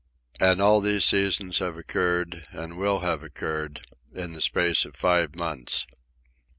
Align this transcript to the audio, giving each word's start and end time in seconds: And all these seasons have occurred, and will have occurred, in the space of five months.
And 0.39 0.59
all 0.63 0.79
these 0.81 1.05
seasons 1.05 1.59
have 1.59 1.77
occurred, 1.77 2.47
and 2.49 2.75
will 2.79 3.01
have 3.01 3.23
occurred, 3.23 3.81
in 4.11 4.33
the 4.33 4.41
space 4.41 4.83
of 4.83 4.95
five 4.95 5.35
months. 5.35 5.85